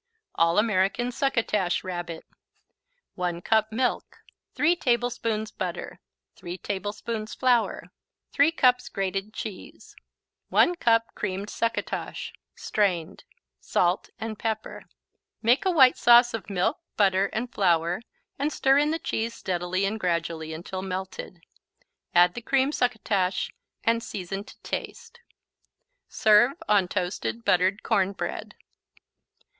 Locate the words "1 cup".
3.13-3.71, 10.49-11.13